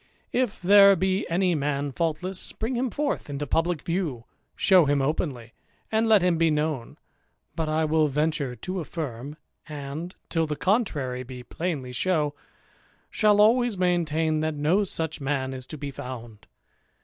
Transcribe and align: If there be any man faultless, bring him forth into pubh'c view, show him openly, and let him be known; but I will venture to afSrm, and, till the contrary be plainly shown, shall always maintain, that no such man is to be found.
If 0.33 0.59
there 0.59 0.95
be 0.95 1.29
any 1.29 1.53
man 1.53 1.91
faultless, 1.91 2.53
bring 2.53 2.73
him 2.75 2.89
forth 2.89 3.29
into 3.29 3.45
pubh'c 3.45 3.83
view, 3.83 4.23
show 4.55 4.85
him 4.85 4.99
openly, 4.99 5.53
and 5.91 6.09
let 6.09 6.23
him 6.23 6.39
be 6.39 6.49
known; 6.49 6.97
but 7.55 7.69
I 7.69 7.85
will 7.85 8.07
venture 8.07 8.55
to 8.55 8.73
afSrm, 8.79 9.35
and, 9.69 10.15
till 10.27 10.47
the 10.47 10.55
contrary 10.55 11.21
be 11.21 11.43
plainly 11.43 11.93
shown, 11.93 12.31
shall 13.11 13.39
always 13.39 13.77
maintain, 13.77 14.39
that 14.39 14.55
no 14.55 14.83
such 14.85 15.21
man 15.21 15.53
is 15.53 15.67
to 15.67 15.77
be 15.77 15.91
found. 15.91 16.47